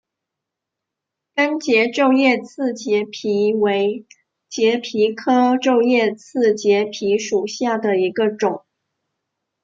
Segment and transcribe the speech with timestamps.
[1.35, 4.07] 柑桔皱叶刺节蜱为
[4.49, 8.65] 节蜱科皱叶刺节蜱属下的一个种。